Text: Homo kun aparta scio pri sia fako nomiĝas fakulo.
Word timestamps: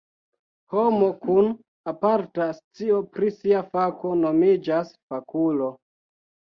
Homo 0.73 1.09
kun 1.25 1.51
aparta 1.93 2.49
scio 2.63 3.05
pri 3.13 3.31
sia 3.39 3.63
fako 3.71 4.17
nomiĝas 4.27 4.95
fakulo. 5.01 5.75